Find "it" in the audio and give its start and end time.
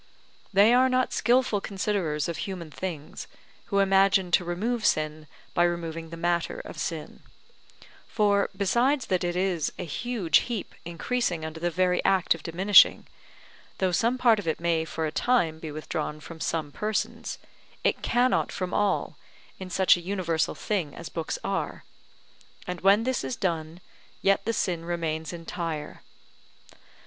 9.23-9.35, 14.47-14.59, 17.83-18.01